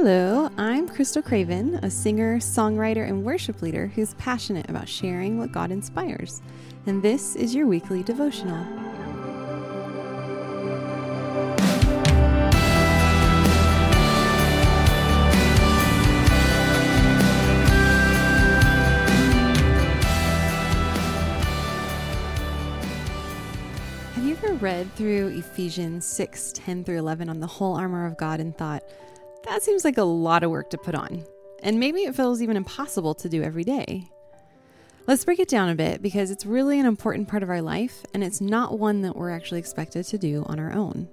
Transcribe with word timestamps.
Hello, 0.00 0.48
I'm 0.56 0.88
Krystal 0.88 1.24
Craven, 1.24 1.74
a 1.82 1.90
singer, 1.90 2.38
songwriter, 2.38 3.08
and 3.08 3.24
worship 3.24 3.62
leader 3.62 3.88
who's 3.88 4.14
passionate 4.14 4.70
about 4.70 4.88
sharing 4.88 5.38
what 5.38 5.50
God 5.50 5.72
inspires. 5.72 6.40
And 6.86 7.02
this 7.02 7.34
is 7.34 7.52
your 7.52 7.66
weekly 7.66 8.04
devotional. 8.04 8.62
Have 24.14 24.24
you 24.24 24.36
ever 24.36 24.54
read 24.54 24.94
through 24.94 25.36
Ephesians 25.36 26.06
6 26.06 26.52
10 26.54 26.84
through 26.84 26.98
11 26.98 27.28
on 27.28 27.40
the 27.40 27.48
whole 27.48 27.74
armor 27.74 28.06
of 28.06 28.16
God 28.16 28.38
and 28.38 28.56
thought, 28.56 28.84
that 29.44 29.62
seems 29.62 29.84
like 29.84 29.98
a 29.98 30.02
lot 30.02 30.42
of 30.42 30.50
work 30.50 30.70
to 30.70 30.78
put 30.78 30.94
on? 30.94 31.24
And 31.62 31.80
maybe 31.80 32.00
it 32.00 32.14
feels 32.14 32.42
even 32.42 32.56
impossible 32.56 33.14
to 33.16 33.28
do 33.28 33.42
every 33.42 33.64
day. 33.64 34.08
Let's 35.06 35.24
break 35.24 35.38
it 35.38 35.48
down 35.48 35.70
a 35.70 35.74
bit 35.74 36.02
because 36.02 36.30
it's 36.30 36.44
really 36.44 36.78
an 36.78 36.86
important 36.86 37.28
part 37.28 37.42
of 37.42 37.48
our 37.48 37.62
life 37.62 38.04
and 38.12 38.22
it's 38.22 38.42
not 38.42 38.78
one 38.78 39.00
that 39.02 39.16
we're 39.16 39.30
actually 39.30 39.58
expected 39.58 40.04
to 40.04 40.18
do 40.18 40.44
on 40.46 40.60
our 40.60 40.72
own. 40.72 41.08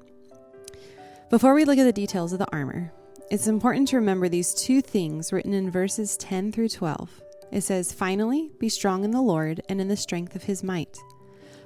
Before 1.30 1.54
we 1.54 1.66
look 1.66 1.78
at 1.78 1.86
the 1.86 1.94
details 1.94 2.34
of 2.34 2.40
the 2.40 2.52
armor, 2.52 2.92
it's 3.32 3.48
important 3.48 3.88
to 3.88 3.96
remember 3.96 4.30
these 4.30 4.54
two 4.54 4.82
things 4.82 5.34
written 5.34 5.54
in 5.54 5.72
verses 5.72 6.18
10 6.18 6.52
through 6.52 6.70
12. 6.70 7.10
It 7.52 7.62
says, 7.62 7.94
Finally, 7.94 8.52
be 8.60 8.70
strong 8.70 9.04
in 9.04 9.12
the 9.12 9.22
Lord 9.22 9.62
and 9.70 9.80
in 9.80 9.88
the 9.88 9.98
strength 9.98 10.36
of 10.36 10.44
his 10.44 10.64
might. 10.64 10.98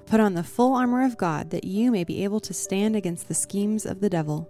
Put 0.06 0.20
on 0.20 0.34
the 0.34 0.44
full 0.44 0.74
armor 0.74 1.04
of 1.04 1.18
God 1.18 1.50
that 1.50 1.66
you 1.66 1.92
may 1.92 2.04
be 2.04 2.24
able 2.24 2.40
to 2.42 2.54
stand 2.54 2.96
against 2.96 3.28
the 3.28 3.34
schemes 3.34 3.86
of 3.86 4.00
the 4.00 4.10
devil. 4.10 4.50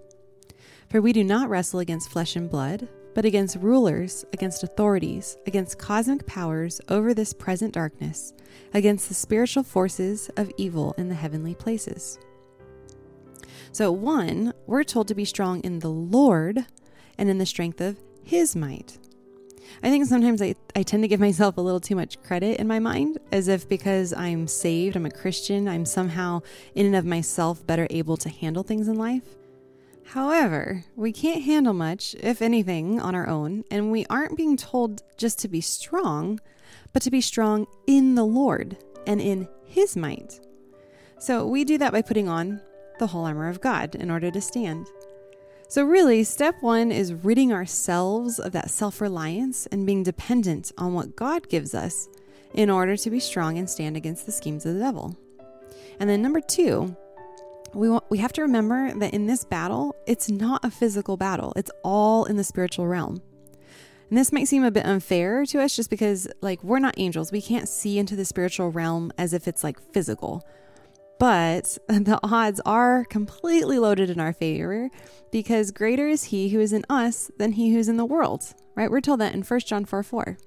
For 0.89 1.01
we 1.01 1.13
do 1.13 1.23
not 1.23 1.49
wrestle 1.49 1.81
against 1.81 2.09
flesh 2.09 2.35
and 2.35 2.49
blood, 2.49 2.87
but 3.13 3.23
against 3.23 3.57
rulers, 3.57 4.25
against 4.33 4.63
authorities, 4.63 5.37
against 5.45 5.77
cosmic 5.77 6.25
powers 6.25 6.81
over 6.89 7.13
this 7.13 7.31
present 7.31 7.75
darkness, 7.75 8.33
against 8.73 9.07
the 9.07 9.13
spiritual 9.13 9.61
forces 9.61 10.31
of 10.35 10.51
evil 10.57 10.95
in 10.97 11.07
the 11.07 11.15
heavenly 11.15 11.53
places. 11.53 12.17
So, 13.71 13.91
one, 13.91 14.51
we're 14.65 14.83
told 14.83 15.07
to 15.09 15.15
be 15.15 15.25
strong 15.25 15.61
in 15.61 15.77
the 15.77 15.91
Lord 15.91 16.65
and 17.19 17.29
in 17.29 17.37
the 17.37 17.45
strength 17.45 17.81
of 17.81 17.99
his 18.23 18.55
might. 18.55 18.97
I 19.83 19.91
think 19.91 20.07
sometimes 20.07 20.41
I, 20.41 20.55
I 20.75 20.81
tend 20.81 21.03
to 21.03 21.07
give 21.07 21.19
myself 21.27 21.57
a 21.57 21.61
little 21.61 21.79
too 21.79 21.95
much 21.95 22.21
credit 22.23 22.59
in 22.59 22.67
my 22.67 22.79
mind, 22.79 23.19
as 23.31 23.47
if 23.47 23.69
because 23.69 24.11
I'm 24.11 24.47
saved, 24.47 24.95
I'm 24.95 25.05
a 25.05 25.11
Christian, 25.11 25.67
I'm 25.67 25.85
somehow 25.85 26.41
in 26.73 26.87
and 26.87 26.95
of 26.95 27.05
myself 27.05 27.65
better 27.67 27.85
able 27.91 28.17
to 28.17 28.29
handle 28.29 28.63
things 28.63 28.87
in 28.87 28.95
life. 28.95 29.35
However, 30.13 30.85
we 30.95 31.11
can't 31.11 31.43
handle 31.43 31.73
much, 31.73 32.15
if 32.19 32.41
anything, 32.41 32.99
on 32.99 33.13
our 33.13 33.27
own, 33.27 33.63
and 33.69 33.91
we 33.91 34.07
aren't 34.09 34.35
being 34.35 34.57
told 34.57 35.03
just 35.17 35.37
to 35.39 35.47
be 35.47 35.61
strong, 35.61 36.39
but 36.93 37.03
to 37.03 37.11
be 37.11 37.21
strong 37.21 37.67
in 37.85 38.15
the 38.15 38.23
Lord 38.23 38.75
and 39.05 39.21
in 39.21 39.47
His 39.65 39.95
might. 39.95 40.39
So 41.19 41.45
we 41.45 41.63
do 41.63 41.77
that 41.77 41.91
by 41.91 42.01
putting 42.01 42.27
on 42.27 42.59
the 42.97 43.05
whole 43.05 43.23
armor 43.23 43.49
of 43.49 43.61
God 43.61 43.93
in 43.93 44.09
order 44.09 44.31
to 44.31 44.41
stand. 44.41 44.87
So, 45.67 45.83
really, 45.83 46.23
step 46.23 46.55
one 46.61 46.91
is 46.91 47.13
ridding 47.13 47.53
ourselves 47.53 48.39
of 48.39 48.51
that 48.53 48.71
self 48.71 49.01
reliance 49.01 49.67
and 49.67 49.85
being 49.85 50.01
dependent 50.01 50.71
on 50.79 50.95
what 50.95 51.15
God 51.15 51.47
gives 51.49 51.75
us 51.75 52.09
in 52.55 52.71
order 52.71 52.97
to 52.97 53.09
be 53.11 53.19
strong 53.19 53.59
and 53.59 53.69
stand 53.69 53.95
against 53.95 54.25
the 54.25 54.31
schemes 54.31 54.65
of 54.65 54.73
the 54.73 54.79
devil. 54.79 55.15
And 55.99 56.09
then, 56.09 56.23
number 56.23 56.41
two, 56.41 56.95
we, 57.73 57.89
want, 57.89 58.03
we 58.09 58.17
have 58.19 58.33
to 58.33 58.41
remember 58.41 58.93
that 58.99 59.13
in 59.13 59.27
this 59.27 59.43
battle, 59.43 59.95
it's 60.07 60.29
not 60.29 60.63
a 60.63 60.71
physical 60.71 61.17
battle, 61.17 61.53
it's 61.55 61.71
all 61.83 62.25
in 62.25 62.37
the 62.37 62.43
spiritual 62.43 62.87
realm. 62.87 63.21
And 64.09 64.17
this 64.17 64.31
might 64.31 64.47
seem 64.47 64.63
a 64.63 64.71
bit 64.71 64.85
unfair 64.85 65.45
to 65.45 65.61
us 65.61 65.75
just 65.75 65.89
because, 65.89 66.27
like, 66.41 66.63
we're 66.63 66.79
not 66.79 66.95
angels. 66.97 67.31
We 67.31 67.41
can't 67.41 67.69
see 67.69 67.99
into 67.99 68.15
the 68.15 68.25
spiritual 68.25 68.71
realm 68.71 69.11
as 69.19 69.33
if 69.33 69.47
it's 69.47 69.63
like 69.63 69.79
physical. 69.93 70.43
But 71.19 71.77
the 71.87 72.19
odds 72.23 72.59
are 72.65 73.05
completely 73.05 73.77
loaded 73.77 74.09
in 74.09 74.19
our 74.19 74.33
favor 74.33 74.89
because 75.31 75.69
greater 75.69 76.07
is 76.07 76.25
he 76.25 76.49
who 76.49 76.59
is 76.59 76.73
in 76.73 76.85
us 76.89 77.29
than 77.37 77.51
he 77.51 77.71
who's 77.71 77.87
in 77.87 77.97
the 77.97 78.05
world, 78.05 78.53
right? 78.75 78.89
We're 78.89 79.01
told 79.01 79.19
that 79.19 79.35
in 79.35 79.43
1 79.43 79.59
John 79.61 79.85
4 79.85 80.01
4. 80.01 80.37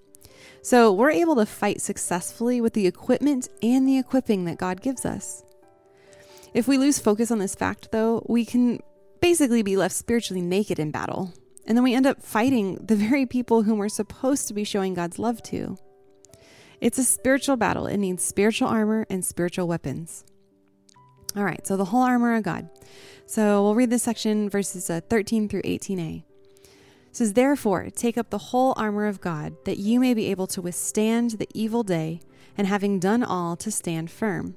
So 0.62 0.92
we're 0.92 1.10
able 1.10 1.36
to 1.36 1.46
fight 1.46 1.80
successfully 1.80 2.60
with 2.60 2.72
the 2.72 2.86
equipment 2.86 3.48
and 3.62 3.86
the 3.86 3.98
equipping 3.98 4.44
that 4.46 4.58
God 4.58 4.80
gives 4.80 5.04
us. 5.04 5.44
If 6.54 6.68
we 6.68 6.78
lose 6.78 6.98
focus 6.98 7.30
on 7.30 7.38
this 7.38 7.54
fact, 7.54 7.92
though, 7.92 8.24
we 8.28 8.44
can 8.44 8.80
basically 9.20 9.62
be 9.62 9.76
left 9.76 9.94
spiritually 9.94 10.42
naked 10.42 10.78
in 10.78 10.90
battle. 10.90 11.32
And 11.66 11.76
then 11.76 11.84
we 11.84 11.94
end 11.94 12.06
up 12.06 12.22
fighting 12.22 12.74
the 12.84 12.96
very 12.96 13.24
people 13.24 13.62
whom 13.62 13.78
we're 13.78 13.88
supposed 13.88 14.48
to 14.48 14.54
be 14.54 14.64
showing 14.64 14.94
God's 14.94 15.18
love 15.18 15.42
to. 15.44 15.78
It's 16.80 16.98
a 16.98 17.04
spiritual 17.04 17.56
battle. 17.56 17.86
It 17.86 17.98
needs 17.98 18.24
spiritual 18.24 18.68
armor 18.68 19.06
and 19.08 19.24
spiritual 19.24 19.68
weapons. 19.68 20.24
All 21.36 21.44
right, 21.44 21.64
so 21.66 21.76
the 21.76 21.86
whole 21.86 22.02
armor 22.02 22.34
of 22.34 22.42
God. 22.42 22.68
So 23.24 23.62
we'll 23.62 23.74
read 23.74 23.90
this 23.90 24.02
section, 24.02 24.50
verses 24.50 24.90
uh, 24.90 25.00
13 25.08 25.48
through 25.48 25.62
18a. 25.62 26.24
It 26.64 27.16
says, 27.16 27.32
Therefore, 27.32 27.88
take 27.94 28.18
up 28.18 28.30
the 28.30 28.38
whole 28.38 28.74
armor 28.76 29.06
of 29.06 29.20
God, 29.20 29.54
that 29.64 29.78
you 29.78 30.00
may 30.00 30.12
be 30.12 30.30
able 30.30 30.46
to 30.48 30.60
withstand 30.60 31.32
the 31.32 31.48
evil 31.54 31.82
day, 31.82 32.20
and 32.58 32.66
having 32.66 32.98
done 32.98 33.22
all, 33.22 33.56
to 33.56 33.70
stand 33.70 34.10
firm. 34.10 34.56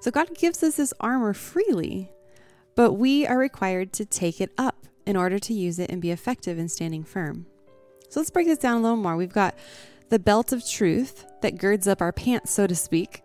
So 0.00 0.10
God 0.10 0.36
gives 0.36 0.62
us 0.62 0.76
this 0.76 0.92
armor 1.00 1.32
freely, 1.32 2.10
but 2.74 2.94
we 2.94 3.26
are 3.26 3.38
required 3.38 3.92
to 3.94 4.04
take 4.04 4.40
it 4.40 4.52
up 4.58 4.86
in 5.06 5.16
order 5.16 5.38
to 5.38 5.54
use 5.54 5.78
it 5.78 5.90
and 5.90 6.02
be 6.02 6.10
effective 6.10 6.58
in 6.58 6.68
standing 6.68 7.04
firm. 7.04 7.46
So 8.08 8.20
let's 8.20 8.30
break 8.30 8.46
this 8.46 8.58
down 8.58 8.78
a 8.78 8.80
little 8.80 8.96
more. 8.96 9.16
We've 9.16 9.32
got 9.32 9.54
the 10.08 10.18
belt 10.18 10.52
of 10.52 10.68
truth 10.68 11.24
that 11.42 11.58
girds 11.58 11.88
up 11.88 12.00
our 12.00 12.12
pants, 12.12 12.52
so 12.52 12.66
to 12.66 12.74
speak, 12.74 13.22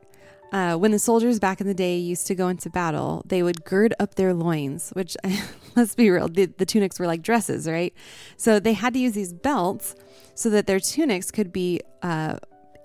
uh, 0.51 0.75
when 0.75 0.91
the 0.91 1.00
soldiers 1.00 1.40
back 1.40 1.61
in 1.61 1.67
the 1.67 1.73
day 1.73 1.97
used 1.97 2.28
to 2.28 2.35
go 2.35 2.50
into 2.50 2.69
battle, 2.69 3.23
they 3.25 3.41
would 3.41 3.63
gird 3.63 3.94
up 4.00 4.16
their 4.16 4.34
loins, 4.34 4.90
which, 4.91 5.16
let's 5.75 5.95
be 5.95 6.09
real, 6.09 6.28
the, 6.28 6.45
the, 6.45 6.66
tunics 6.66 7.00
were 7.00 7.07
like 7.07 7.22
dresses, 7.22 7.67
right? 7.67 7.94
So 8.35 8.59
they 8.59 8.73
had 8.73 8.94
to 8.94 9.00
use 9.00 9.13
these 9.13 9.31
belts 9.31 9.95
so 10.35 10.50
that 10.50 10.67
their 10.67 10.79
tunics 10.79 11.31
could 11.31 11.53
be, 11.53 11.79
uh, 12.01 12.35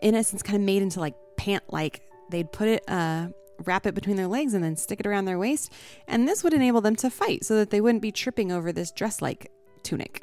in 0.00 0.14
essence, 0.14 0.42
kind 0.42 0.56
of 0.56 0.62
made 0.62 0.82
into 0.82 1.00
like 1.00 1.14
pant 1.36 1.64
like. 1.68 2.02
They'd 2.30 2.52
put 2.52 2.68
it, 2.68 2.84
uh, 2.86 3.28
wrap 3.64 3.86
it 3.86 3.94
between 3.94 4.16
their 4.16 4.26
legs 4.26 4.54
and 4.54 4.62
then 4.62 4.76
stick 4.76 5.00
it 5.00 5.06
around 5.06 5.24
their 5.24 5.38
waist. 5.38 5.72
And 6.06 6.26
this 6.26 6.44
would 6.44 6.54
enable 6.54 6.80
them 6.80 6.96
to 6.96 7.10
fight 7.10 7.44
so 7.44 7.56
that 7.56 7.70
they 7.70 7.80
wouldn't 7.80 8.02
be 8.02 8.12
tripping 8.12 8.52
over 8.52 8.72
this 8.72 8.90
dress 8.90 9.22
like 9.22 9.50
tunic. 9.82 10.22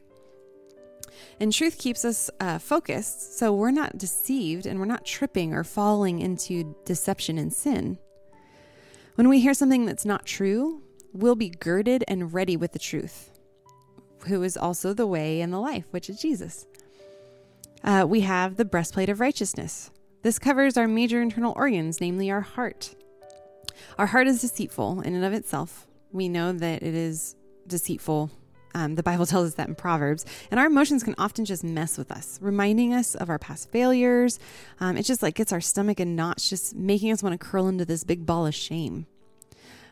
And 1.39 1.51
truth 1.51 1.77
keeps 1.77 2.05
us 2.05 2.29
uh, 2.39 2.59
focused, 2.59 3.38
so 3.38 3.53
we're 3.53 3.71
not 3.71 3.97
deceived 3.97 4.66
and 4.66 4.79
we're 4.79 4.85
not 4.85 5.05
tripping 5.05 5.53
or 5.53 5.63
falling 5.63 6.19
into 6.19 6.75
deception 6.85 7.38
and 7.38 7.51
sin. 7.51 7.97
When 9.16 9.29
we 9.29 9.39
hear 9.39 9.53
something 9.53 9.85
that's 9.85 10.05
not 10.05 10.25
true, 10.25 10.81
we'll 11.11 11.35
be 11.35 11.50
girded 11.50 12.03
and 12.07 12.33
ready 12.33 12.57
with 12.57 12.71
the 12.71 12.80
truth, 12.80 13.31
who 14.27 14.44
is 14.44 14.57
also 14.57 14.94
the 14.94 15.07
way 15.07 15.41
and 15.41 15.53
the 15.53 15.59
life, 15.59 15.85
which 15.91 16.09
is 16.09 16.21
Jesus. 16.21 16.65
Uh, 17.83 18.06
we 18.07 18.21
have 18.21 18.56
the 18.56 18.65
breastplate 18.65 19.09
of 19.09 19.19
righteousness. 19.19 19.91
This 20.21 20.39
covers 20.39 20.77
our 20.77 20.88
major 20.88 21.21
internal 21.21 21.53
organs, 21.56 22.00
namely 22.00 22.31
our 22.31 22.41
heart. 22.41 22.95
Our 23.98 24.07
heart 24.07 24.27
is 24.27 24.42
deceitful 24.42 25.01
in 25.01 25.15
and 25.15 25.25
of 25.25 25.33
itself. 25.33 25.88
We 26.12 26.30
know 26.30 26.51
that 26.51 26.83
it 26.83 26.94
is 26.94 27.36
deceitful 27.68 28.31
um, 28.75 28.95
the 28.95 29.04
Bible 29.04 29.25
tells 29.25 29.50
us 29.50 29.54
that 29.56 29.68
in 29.68 29.75
Proverbs. 29.75 30.25
And 30.51 30.60
our 30.60 30.68
emotions 30.68 31.04
can 31.04 31.15
often 31.18 31.45
just 31.45 31.63
mess 31.63 31.98
with 31.98 32.12
us, 32.12 32.39
reminding 32.42 32.94
us 32.94 33.15
of 33.15 33.30
our 33.30 33.39
past 33.39 33.71
failures. 33.71 34.39
Um, 34.80 34.98
it 34.98 35.04
just 35.04 35.21
like 35.21 35.36
gets 35.36 35.54
our 35.54 35.62
stomach 35.62 36.00
in 36.00 36.15
knots, 36.15 36.50
just 36.50 36.75
making 36.75 37.12
us 37.12 37.24
want 37.24 37.39
to 37.39 37.45
curl 37.45 37.68
into 37.68 37.86
this 37.86 38.04
big 38.04 38.25
ball 38.25 38.45
of 38.45 38.56
shame. 38.56 39.06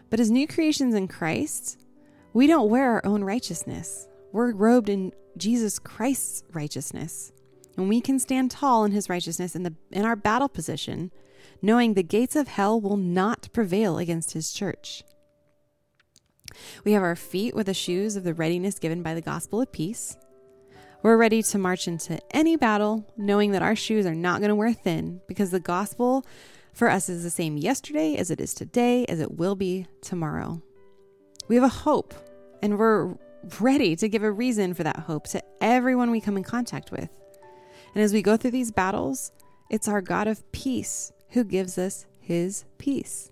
But 0.09 0.19
as 0.19 0.31
new 0.31 0.47
creations 0.47 0.94
in 0.94 1.07
Christ, 1.07 1.79
we 2.33 2.47
don't 2.47 2.69
wear 2.69 2.91
our 2.91 3.06
own 3.06 3.24
righteousness. 3.24 4.07
We're 4.31 4.51
robed 4.51 4.89
in 4.89 5.13
Jesus 5.38 5.79
Christ's 5.79 6.44
righteousness. 6.51 7.31
And 7.77 7.88
we 7.88 8.01
can 8.01 8.19
stand 8.19 8.51
tall 8.51 8.83
in 8.83 8.91
his 8.91 9.09
righteousness 9.09 9.56
in, 9.56 9.63
the, 9.63 9.74
in 9.91 10.06
our 10.06 10.15
battle 10.15 10.50
position, 10.50 11.12
knowing 11.61 11.93
the 11.93 12.03
gates 12.03 12.35
of 12.35 12.47
hell 12.47 12.79
will 12.79 12.97
not 12.97 13.49
prevail 13.53 13.97
against 13.97 14.33
his 14.33 14.51
church. 14.51 15.03
We 16.83 16.93
have 16.93 17.03
our 17.03 17.15
feet 17.15 17.55
with 17.55 17.67
the 17.67 17.73
shoes 17.73 18.15
of 18.15 18.23
the 18.23 18.33
readiness 18.33 18.79
given 18.79 19.01
by 19.03 19.13
the 19.13 19.21
gospel 19.21 19.61
of 19.61 19.71
peace. 19.71 20.17
We're 21.03 21.17
ready 21.17 21.41
to 21.41 21.57
march 21.57 21.88
into 21.88 22.19
any 22.35 22.55
battle, 22.57 23.11
knowing 23.17 23.51
that 23.51 23.63
our 23.63 23.75
shoes 23.75 24.05
are 24.05 24.13
not 24.13 24.39
going 24.39 24.49
to 24.49 24.55
wear 24.55 24.73
thin 24.73 25.21
because 25.27 25.49
the 25.49 25.59
gospel 25.59 26.25
for 26.73 26.89
us 26.89 27.09
is 27.09 27.23
the 27.23 27.29
same 27.29 27.57
yesterday 27.57 28.15
as 28.15 28.29
it 28.29 28.39
is 28.39 28.53
today, 28.53 29.05
as 29.05 29.19
it 29.19 29.38
will 29.38 29.55
be 29.55 29.88
tomorrow. 30.01 30.61
We 31.47 31.55
have 31.55 31.63
a 31.63 31.69
hope, 31.69 32.13
and 32.61 32.77
we're 32.77 33.15
ready 33.59 33.95
to 33.95 34.07
give 34.07 34.23
a 34.23 34.31
reason 34.31 34.73
for 34.73 34.83
that 34.83 34.99
hope 34.99 35.27
to 35.29 35.43
everyone 35.59 36.11
we 36.11 36.21
come 36.21 36.38
in 36.38 36.43
contact 36.43 36.91
with. 36.91 37.09
And 37.95 38.03
as 38.03 38.13
we 38.13 38.21
go 38.21 38.38
through 38.38 38.51
these 38.51 38.71
battles, 38.71 39.31
it's 39.69 39.88
our 39.88 40.01
God 40.01 40.27
of 40.27 40.49
peace 40.51 41.11
who 41.31 41.43
gives 41.43 41.77
us 41.77 42.05
his 42.19 42.65
peace. 42.77 43.31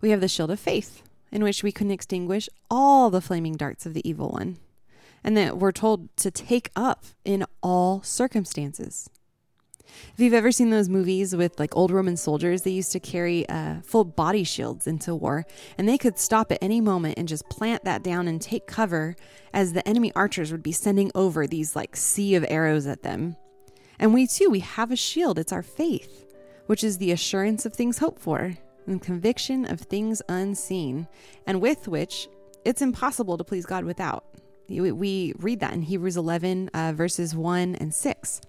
We 0.00 0.10
have 0.10 0.20
the 0.20 0.28
shield 0.28 0.50
of 0.50 0.60
faith, 0.60 1.02
in 1.32 1.42
which 1.42 1.62
we 1.62 1.72
can 1.72 1.90
extinguish 1.90 2.48
all 2.70 3.10
the 3.10 3.20
flaming 3.20 3.54
darts 3.54 3.86
of 3.86 3.94
the 3.94 4.08
evil 4.08 4.30
one 4.30 4.58
and 5.22 5.36
that 5.36 5.58
we're 5.58 5.72
told 5.72 6.14
to 6.16 6.30
take 6.30 6.70
up 6.74 7.04
in 7.24 7.44
all 7.62 8.02
circumstances. 8.02 9.10
If 10.14 10.20
you've 10.20 10.34
ever 10.34 10.52
seen 10.52 10.70
those 10.70 10.88
movies 10.88 11.34
with 11.34 11.58
like 11.58 11.76
old 11.76 11.90
Roman 11.90 12.16
soldiers, 12.16 12.62
they 12.62 12.70
used 12.70 12.92
to 12.92 13.00
carry 13.00 13.48
uh, 13.48 13.80
full 13.82 14.04
body 14.04 14.44
shields 14.44 14.86
into 14.86 15.14
war, 15.14 15.44
and 15.76 15.88
they 15.88 15.98
could 15.98 16.18
stop 16.18 16.52
at 16.52 16.62
any 16.62 16.80
moment 16.80 17.18
and 17.18 17.26
just 17.26 17.48
plant 17.50 17.84
that 17.84 18.04
down 18.04 18.28
and 18.28 18.40
take 18.40 18.68
cover 18.68 19.16
as 19.52 19.72
the 19.72 19.86
enemy 19.88 20.12
archers 20.14 20.52
would 20.52 20.62
be 20.62 20.72
sending 20.72 21.10
over 21.14 21.46
these 21.46 21.74
like 21.74 21.96
sea 21.96 22.36
of 22.36 22.44
arrows 22.48 22.86
at 22.86 23.02
them. 23.02 23.36
And 23.98 24.14
we 24.14 24.28
too, 24.28 24.48
we 24.48 24.60
have 24.60 24.92
a 24.92 24.96
shield. 24.96 25.38
It's 25.38 25.52
our 25.52 25.62
faith, 25.62 26.24
which 26.70 26.84
is 26.84 26.98
the 26.98 27.10
assurance 27.10 27.66
of 27.66 27.72
things 27.72 27.98
hoped 27.98 28.20
for 28.20 28.54
and 28.86 29.02
conviction 29.02 29.64
of 29.64 29.80
things 29.80 30.22
unseen, 30.28 31.08
and 31.44 31.60
with 31.60 31.88
which 31.88 32.28
it's 32.64 32.80
impossible 32.80 33.36
to 33.36 33.42
please 33.42 33.66
God 33.66 33.84
without. 33.84 34.24
We 34.68 35.32
read 35.40 35.58
that 35.58 35.72
in 35.72 35.82
Hebrews 35.82 36.16
11, 36.16 36.68
uh, 36.68 36.92
verses 36.94 37.34
1 37.34 37.74
and 37.74 37.92
6. 37.92 38.40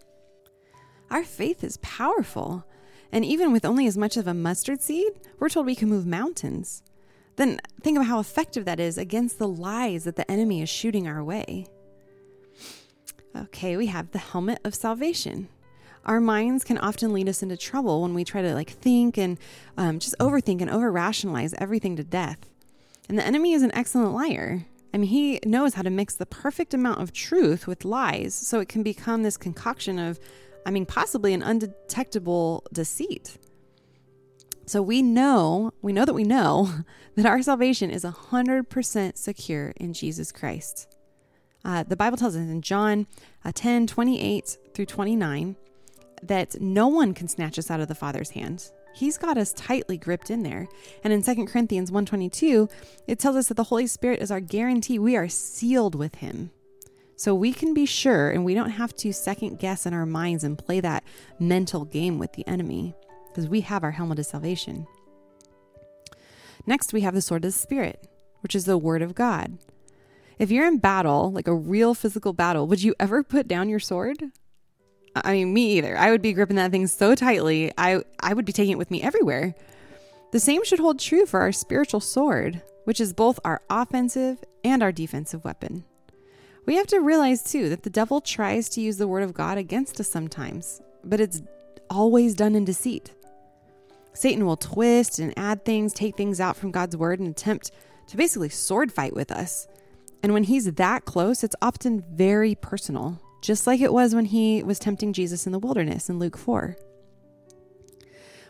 Our 1.10 1.24
faith 1.24 1.64
is 1.64 1.78
powerful. 1.78 2.64
And 3.12 3.26
even 3.26 3.52
with 3.52 3.66
only 3.66 3.88
as 3.88 3.98
much 3.98 4.18
of 4.18 4.28
a 4.28 4.36
mustard 4.36 4.84
seed, 4.84 5.14
we're 5.40 5.50
told 5.50 5.66
we 5.66 5.74
can 5.74 5.90
move 5.90 6.06
mountains. 6.06 6.84
Then 7.38 7.60
think 7.82 7.98
of 7.98 8.06
how 8.06 8.20
effective 8.20 8.66
that 8.66 8.80
is 8.80 9.00
against 9.00 9.40
the 9.40 9.48
lies 9.48 10.04
that 10.04 10.16
the 10.16 10.30
enemy 10.30 10.62
is 10.62 10.70
shooting 10.70 11.08
our 11.08 11.24
way. 11.24 11.66
Okay, 13.36 13.76
we 13.78 13.88
have 13.88 14.12
the 14.12 14.20
helmet 14.20 14.60
of 14.64 14.76
salvation. 14.76 15.50
Our 16.06 16.20
minds 16.20 16.64
can 16.64 16.78
often 16.78 17.14
lead 17.14 17.30
us 17.30 17.44
into 17.44 17.58
trouble 17.58 18.02
when 18.02 18.14
we 18.14 18.24
try 18.24 18.42
to 18.42 18.54
like 18.54 18.70
think 18.70 19.18
and 19.18 19.38
um, 19.78 20.00
just 20.00 20.18
overthink 20.20 20.62
and 20.62 20.70
over 20.70 20.92
rationalize 20.92 21.54
everything 21.58 21.96
to 21.98 22.04
death. 22.04 22.40
And 23.08 23.18
the 23.18 23.26
enemy 23.26 23.54
is 23.54 23.62
an 23.62 23.74
excellent 23.76 24.14
liar. 24.14 24.66
I 24.94 24.98
mean, 24.98 25.10
he 25.10 25.40
knows 25.46 25.76
how 25.76 25.84
to 25.84 25.90
mix 25.90 26.16
the 26.16 26.26
perfect 26.26 26.74
amount 26.74 27.02
of 27.02 27.14
truth 27.14 27.68
with 27.68 27.86
lies 27.86 28.34
so 28.34 28.60
it 28.60 28.68
can 28.68 28.84
become 28.84 29.24
this 29.24 29.38
concoction 29.38 30.00
of, 30.00 30.20
I 30.66 30.72
mean, 30.72 30.86
possibly 30.86 31.34
an 31.34 31.44
undetectable 31.44 32.66
deceit. 32.74 33.38
So 34.66 34.82
we 34.82 35.02
know, 35.02 35.72
we 35.82 35.94
know 35.94 36.06
that 36.06 36.14
we 36.14 36.24
know 36.24 36.70
that 37.16 37.26
our 37.26 37.42
salvation 37.42 37.90
is 37.90 38.04
100% 38.04 39.18
secure 39.18 39.74
in 39.78 39.94
Jesus 39.94 40.32
Christ. 40.32 40.88
Uh, 41.64 41.84
the 41.84 41.96
Bible 41.96 42.18
tells 42.18 42.36
us 42.36 42.42
in 42.42 42.62
John 42.62 43.06
uh, 43.46 43.52
10 43.54 43.86
28 43.88 44.58
through 44.74 44.86
29 44.86 45.56
that 46.24 46.60
no 46.62 46.88
one 46.88 47.14
can 47.14 47.28
snatch 47.28 47.58
us 47.58 47.72
out 47.72 47.80
of 47.80 47.88
the 47.88 47.96
Father's 47.96 48.32
hand. 48.32 48.72
He's 48.94 49.18
got 49.18 49.38
us 49.38 49.54
tightly 49.54 49.98
gripped 49.98 50.30
in 50.30 50.44
there. 50.44 50.68
And 51.04 51.14
in 51.14 51.24
2 51.24 51.48
Corinthians 51.48 51.92
1:22, 51.92 52.70
it 53.08 53.20
tells 53.20 53.36
us 53.36 53.48
that 53.48 53.56
the 53.56 53.66
Holy 53.66 53.88
Spirit 53.88 54.22
is 54.22 54.32
our 54.32 54.42
guarantee 54.42 55.00
we 55.00 55.16
are 55.16 55.30
sealed 55.30 55.96
with 55.96 56.16
him. 56.16 56.52
So 57.16 57.36
we 57.36 57.54
can 57.54 57.74
be 57.74 57.86
sure 57.86 58.32
and 58.32 58.44
we 58.44 58.56
don't 58.56 58.72
have 58.72 58.96
to 58.98 59.14
second 59.14 59.60
guess 59.60 59.86
in 59.86 59.94
our 59.94 60.06
minds 60.06 60.44
and 60.44 60.58
play 60.58 60.80
that 60.80 61.04
mental 61.40 61.86
game 61.86 62.18
with 62.18 62.34
the 62.34 62.48
enemy 62.48 62.96
because 63.28 63.48
we 63.48 63.62
have 63.62 63.84
our 63.84 63.92
helmet 63.92 64.20
of 64.20 64.26
salvation. 64.26 64.88
Next, 66.66 66.94
we 66.94 67.02
have 67.02 67.14
the 67.14 67.22
sword 67.22 67.46
of 67.46 67.54
the 67.54 67.58
Spirit, 67.58 68.08
which 68.42 68.56
is 68.56 68.66
the 68.66 68.78
word 68.78 69.02
of 69.02 69.16
God. 69.16 69.58
If 70.38 70.52
you're 70.52 70.68
in 70.68 70.80
battle, 70.80 71.32
like 71.32 71.48
a 71.48 71.56
real 71.56 71.94
physical 71.94 72.34
battle, 72.34 72.68
would 72.68 72.82
you 72.82 72.96
ever 73.00 73.24
put 73.24 73.48
down 73.48 73.70
your 73.70 73.80
sword? 73.80 74.32
I 75.16 75.34
mean, 75.34 75.54
me 75.54 75.78
either. 75.78 75.98
I 75.98 76.12
would 76.12 76.22
be 76.22 76.34
gripping 76.34 76.56
that 76.56 76.72
thing 76.72 76.88
so 76.88 77.16
tightly, 77.16 77.72
I, 77.78 78.02
I 78.20 78.34
would 78.34 78.46
be 78.46 78.54
taking 78.54 78.74
it 78.74 78.78
with 78.78 78.92
me 78.92 79.02
everywhere. 79.02 79.56
The 80.32 80.40
same 80.40 80.64
should 80.64 80.80
hold 80.80 81.00
true 81.00 81.26
for 81.26 81.42
our 81.42 81.52
spiritual 81.52 82.00
sword, 82.00 82.62
which 82.86 83.02
is 83.02 83.14
both 83.14 83.40
our 83.44 83.62
offensive 83.70 84.44
and 84.64 84.82
our 84.82 84.92
defensive 84.92 85.44
weapon. 85.44 85.84
We 86.66 86.76
have 86.76 86.88
to 86.88 87.00
realize, 87.00 87.44
too, 87.44 87.70
that 87.70 87.84
the 87.84 87.90
devil 87.90 88.22
tries 88.22 88.70
to 88.70 88.82
use 88.82 88.98
the 88.98 89.08
word 89.08 89.24
of 89.24 89.34
God 89.34 89.58
against 89.58 90.00
us 90.00 90.10
sometimes, 90.10 90.82
but 91.04 91.20
it's 91.20 91.42
always 91.90 92.36
done 92.36 92.56
in 92.56 92.64
deceit. 92.64 93.12
Satan 94.14 94.46
will 94.46 94.58
twist 94.58 95.20
and 95.20 95.34
add 95.38 95.66
things, 95.66 95.94
take 95.94 96.16
things 96.16 96.40
out 96.40 96.56
from 96.56 96.72
God's 96.72 96.96
word, 96.96 97.20
and 97.20 97.30
attempt 97.30 97.72
to 98.08 98.18
basically 98.18 98.50
sword 98.50 98.92
fight 98.92 99.16
with 99.16 99.32
us. 99.32 99.68
And 100.24 100.34
when 100.34 100.44
he's 100.44 100.72
that 100.72 101.06
close, 101.06 101.44
it's 101.44 101.56
often 101.62 102.04
very 102.14 102.56
personal 102.56 103.20
just 103.42 103.66
like 103.66 103.82
it 103.82 103.92
was 103.92 104.14
when 104.14 104.26
he 104.26 104.64
was 104.64 104.80
tempting 104.80 105.14
Jesus 105.14 105.46
in 105.46 105.52
the 105.52 105.60
wilderness 105.60 106.10
in 106.10 106.20
Luke 106.20 106.38
4. 106.38 106.78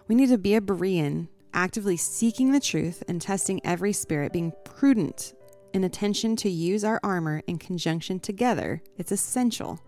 We 0.08 0.16
need 0.16 0.30
to 0.30 0.38
be 0.38 0.54
a 0.54 0.62
Berean, 0.62 1.30
actively 1.54 1.96
seeking 1.96 2.52
the 2.52 2.60
truth 2.60 3.02
and 3.08 3.22
testing 3.22 3.62
every 3.64 3.94
spirit, 3.94 4.34
being 4.34 4.52
prudent 4.66 5.34
in 5.74 5.86
attention 5.86 6.36
to 6.36 6.50
use 6.50 6.84
our 6.84 7.00
armor 7.02 7.42
in 7.48 7.58
conjunction 7.58 8.20
together. 8.20 8.82
It's 8.98 9.12
essential. 9.12 9.80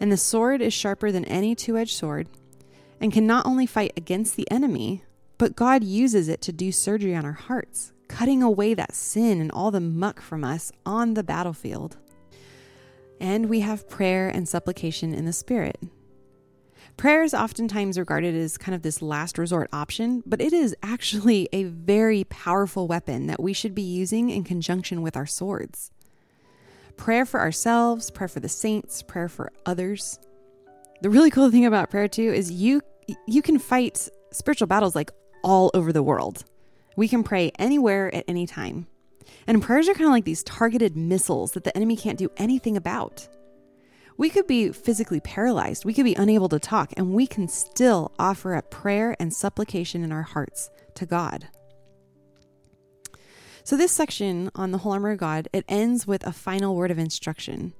And 0.00 0.12
the 0.12 0.16
sword 0.16 0.62
is 0.62 0.72
sharper 0.72 1.10
than 1.10 1.24
any 1.24 1.56
two 1.56 1.76
edged 1.76 1.96
sword 1.96 2.28
and 3.00 3.12
can 3.12 3.26
not 3.26 3.44
only 3.44 3.66
fight 3.66 3.92
against 3.96 4.36
the 4.36 4.48
enemy, 4.50 5.02
but 5.38 5.56
God 5.56 5.82
uses 5.82 6.28
it 6.28 6.40
to 6.42 6.52
do 6.52 6.70
surgery 6.70 7.16
on 7.16 7.24
our 7.24 7.32
hearts, 7.32 7.92
cutting 8.06 8.44
away 8.44 8.74
that 8.74 8.94
sin 8.94 9.40
and 9.40 9.50
all 9.50 9.72
the 9.72 9.80
muck 9.80 10.20
from 10.20 10.44
us 10.44 10.70
on 10.86 11.14
the 11.14 11.24
battlefield 11.24 11.96
and 13.22 13.48
we 13.48 13.60
have 13.60 13.88
prayer 13.88 14.28
and 14.28 14.48
supplication 14.48 15.14
in 15.14 15.24
the 15.24 15.32
Spirit. 15.32 15.80
Prayer 16.96 17.22
is 17.22 17.32
oftentimes 17.32 17.96
regarded 17.96 18.34
as 18.34 18.58
kind 18.58 18.74
of 18.74 18.82
this 18.82 19.00
last 19.00 19.38
resort 19.38 19.70
option, 19.72 20.22
but 20.26 20.40
it 20.40 20.52
is 20.52 20.76
actually 20.82 21.48
a 21.52 21.62
very 21.62 22.24
powerful 22.24 22.88
weapon 22.88 23.28
that 23.28 23.40
we 23.40 23.52
should 23.52 23.76
be 23.76 23.82
using 23.82 24.28
in 24.28 24.42
conjunction 24.42 25.02
with 25.02 25.16
our 25.16 25.24
swords. 25.24 25.92
Prayer 26.96 27.24
for 27.24 27.40
ourselves, 27.40 28.10
prayer 28.10 28.28
for 28.28 28.40
the 28.40 28.48
saints, 28.48 29.02
prayer 29.02 29.28
for 29.28 29.52
others. 29.64 30.18
The 31.00 31.08
really 31.08 31.30
cool 31.30 31.50
thing 31.50 31.64
about 31.64 31.90
prayer 31.90 32.08
too 32.08 32.32
is 32.32 32.50
you 32.50 32.82
you 33.26 33.40
can 33.40 33.58
fight 33.58 34.08
spiritual 34.32 34.66
battles 34.66 34.94
like 34.94 35.10
all 35.42 35.70
over 35.74 35.92
the 35.92 36.02
world. 36.02 36.44
We 36.96 37.08
can 37.08 37.22
pray 37.22 37.52
anywhere 37.58 38.14
at 38.14 38.24
any 38.28 38.46
time. 38.46 38.86
And 39.46 39.62
prayers 39.62 39.88
are 39.88 39.94
kind 39.94 40.06
of 40.06 40.12
like 40.12 40.24
these 40.24 40.42
targeted 40.42 40.96
missiles 40.96 41.52
that 41.52 41.64
the 41.64 41.76
enemy 41.76 41.96
can't 41.96 42.18
do 42.18 42.30
anything 42.36 42.76
about. 42.76 43.28
We 44.16 44.28
could 44.28 44.46
be 44.46 44.70
physically 44.72 45.20
paralyzed, 45.20 45.84
we 45.84 45.94
could 45.94 46.04
be 46.04 46.14
unable 46.14 46.48
to 46.50 46.58
talk, 46.58 46.92
and 46.96 47.12
we 47.12 47.26
can 47.26 47.48
still 47.48 48.12
offer 48.18 48.54
up 48.54 48.70
prayer 48.70 49.16
and 49.18 49.32
supplication 49.32 50.04
in 50.04 50.12
our 50.12 50.22
hearts 50.22 50.70
to 50.94 51.06
God. 51.06 51.48
So 53.64 53.76
this 53.76 53.92
section 53.92 54.50
on 54.54 54.72
the 54.72 54.78
whole 54.78 54.92
armor 54.92 55.12
of 55.12 55.18
God, 55.18 55.48
it 55.52 55.64
ends 55.68 56.06
with 56.06 56.26
a 56.26 56.32
final 56.32 56.74
word 56.74 56.90
of 56.90 56.98
instruction. 56.98 57.74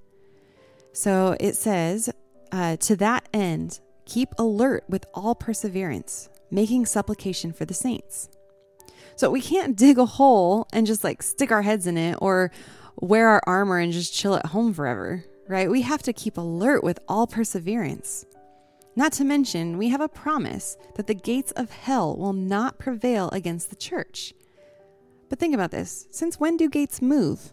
So 0.93 1.37
it 1.41 1.57
says, 1.57 2.11
uh, 2.53 2.77
to 2.77 2.97
that 2.97 3.29
end, 3.33 3.81
keep 4.07 4.29
alert 4.39 4.85
with 4.89 5.07
all 5.15 5.35
perseverance, 5.35 6.29
making 6.51 6.87
supplication 6.87 7.53
for 7.53 7.65
the 7.65 7.75
saints. 7.75 8.29
So 9.17 9.31
we 9.31 9.41
can't 9.41 9.77
dig 9.77 9.99
a 9.99 10.07
hole 10.07 10.67
and 10.73 10.87
just 10.87 11.05
like 11.05 11.23
stick 11.23 11.51
our 11.51 11.63
heads 11.63 11.87
in 11.87 11.97
it 11.97 12.17
or 12.21 12.51
wear 13.01 13.29
our 13.29 13.43
armor 13.47 13.79
and 13.79 13.93
just 13.93 14.15
chill 14.15 14.35
at 14.35 14.47
home 14.47 14.73
forever, 14.73 15.25
right? 15.49 15.71
We 15.71 15.83
have 15.83 16.03
to 16.03 16.13
keep 16.13 16.37
alert 16.37 16.83
with 16.83 16.99
all 17.09 17.27
perseverance. 17.27 18.25
Not 18.95 19.13
to 19.15 19.25
mention, 19.25 19.79
we 19.79 19.89
have 19.89 20.03
a 20.03 20.09
promise 20.09 20.77
that 20.97 21.07
the 21.07 21.15
gates 21.15 21.53
of 21.53 21.71
hell 21.71 22.17
will 22.17 22.35
not 22.35 22.79
prevail 22.79 23.31
against 23.31 23.71
the 23.71 23.77
church. 23.77 24.35
But 25.29 25.39
think 25.39 25.55
about 25.55 25.71
this 25.71 26.07
since 26.11 26.39
when 26.39 26.59
do 26.59 26.69
gates 26.69 27.01
move? 27.01 27.53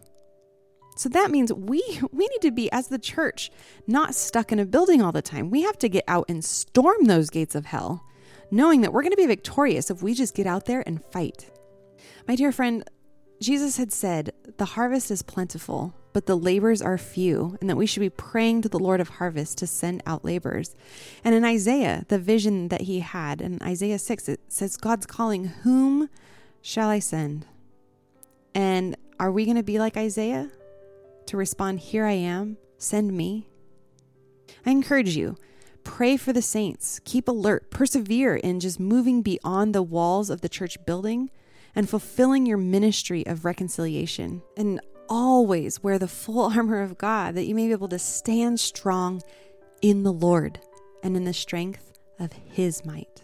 So 0.98 1.08
that 1.10 1.32
means 1.32 1.54
we 1.54 1.82
we 2.12 2.28
need 2.28 2.42
to 2.42 2.51
be 2.51 2.70
as 2.72 2.88
the 2.88 3.00
church 3.00 3.51
not 3.88 4.16
stuck 4.16 4.51
in 4.51 4.60
a 4.60 4.66
building 4.66 5.01
all 5.01 5.13
the 5.13 5.22
time. 5.22 5.50
We 5.50 5.62
have 5.62 5.78
to 5.80 5.89
get 5.89 6.04
out 6.08 6.25
and 6.28 6.44
storm 6.44 7.06
those 7.06 7.30
gates 7.30 7.56
of 7.56 7.68
hell 7.68 8.04
knowing 8.51 8.82
that 8.82 8.94
we're 8.94 9.01
going 9.01 9.12
to 9.12 9.18
be 9.18 9.25
victorious 9.25 9.89
if 9.89 10.01
we 10.01 10.13
just 10.13 10.36
get 10.36 10.48
out 10.48 10.65
there 10.65 10.84
and 10.86 11.03
fight. 11.12 11.50
My 12.27 12.36
dear 12.36 12.51
friend, 12.51 12.84
Jesus 13.41 13.77
had 13.77 13.91
said, 13.91 14.34
The 14.58 14.65
harvest 14.65 15.12
is 15.12 15.22
plentiful, 15.22 15.96
but 16.13 16.25
the 16.25 16.38
labors 16.38 16.82
are 16.82 16.98
few, 16.98 17.58
and 17.62 17.70
that 17.70 17.77
we 17.77 17.86
should 17.86 18.01
be 18.01 18.10
praying 18.10 18.62
to 18.63 18.70
the 18.70 18.79
Lord 18.79 19.00
of 19.00 19.10
harvest 19.10 19.58
to 19.60 19.68
send 19.68 20.03
out 20.06 20.25
labors. 20.25 20.75
And 21.24 21.34
in 21.34 21.46
Isaiah, 21.46 22.06
the 22.08 22.20
vision 22.20 22.68
that 22.70 22.82
he 22.82 23.00
had, 23.00 23.41
in 23.41 23.62
Isaiah 23.62 24.00
6, 24.00 24.29
it 24.29 24.41
says, 24.48 24.77
God's 24.77 25.06
calling, 25.06 25.46
Whom 25.46 26.10
shall 26.62 26.89
I 26.89 27.00
send? 27.00 27.46
And 28.53 28.98
are 29.20 29.32
we 29.32 29.46
going 29.46 29.58
to 29.58 29.63
be 29.63 29.79
like 29.79 29.96
Isaiah 29.96 30.50
to 31.27 31.38
respond, 31.38 31.79
Here 31.79 32.06
I 32.06 32.13
am, 32.13 32.58
Send 32.77 33.12
me. 33.12 33.46
I 34.65 34.72
encourage 34.72 35.15
you 35.15 35.38
pray 35.83 36.17
for 36.17 36.33
the 36.33 36.41
saints, 36.41 37.00
keep 37.05 37.27
alert, 37.27 37.71
persevere 37.71 38.36
in 38.36 38.59
just 38.59 38.79
moving 38.79 39.21
beyond 39.21 39.74
the 39.74 39.83
walls 39.83 40.29
of 40.29 40.41
the 40.41 40.50
church 40.50 40.77
building 40.86 41.29
and 41.75 41.89
fulfilling 41.89 42.45
your 42.45 42.57
ministry 42.57 43.25
of 43.25 43.45
reconciliation. 43.45 44.41
And 44.57 44.79
always 45.09 45.81
wear 45.81 46.00
the 46.00 46.07
full 46.07 46.51
armor 46.55 46.81
of 46.81 46.98
God 46.98 47.36
that 47.36 47.45
you 47.45 47.55
may 47.55 47.67
be 47.67 47.74
able 47.74 47.89
to 47.89 48.00
stand 48.00 48.59
strong 48.59 49.21
in 49.81 50.03
the 50.03 50.13
Lord 50.13 50.59
and 51.03 51.15
in 51.15 51.25
the 51.25 51.33
strength 51.33 51.91
of 52.19 52.33
His 52.33 52.86
might. 52.86 53.24